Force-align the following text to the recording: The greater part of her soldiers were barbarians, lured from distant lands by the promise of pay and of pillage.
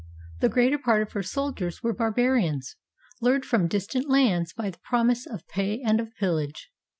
The 0.39 0.49
greater 0.49 0.79
part 0.79 1.03
of 1.03 1.11
her 1.11 1.21
soldiers 1.21 1.83
were 1.83 1.93
barbarians, 1.93 2.75
lured 3.21 3.45
from 3.45 3.67
distant 3.67 4.09
lands 4.09 4.51
by 4.51 4.71
the 4.71 4.79
promise 4.79 5.27
of 5.27 5.47
pay 5.47 5.79
and 5.85 5.99
of 5.99 6.11
pillage. 6.15 6.71